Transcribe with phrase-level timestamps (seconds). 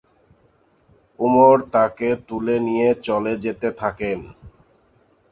[1.19, 4.19] উমর তাকে তুলে নিয়ে চলে যেতে থাকেন।